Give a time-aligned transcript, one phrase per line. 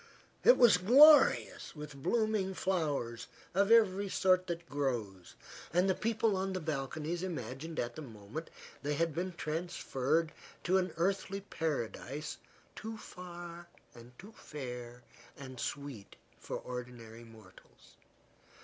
[0.43, 5.35] It was glorious with blooming flowers of every sort that grows,
[5.71, 8.49] and the people on the balconies imagined at the moment
[8.81, 10.31] they had been transferred
[10.63, 12.39] to an earthly paradise
[12.75, 13.67] too fair
[15.37, 17.95] and sweet for ordinary mortals.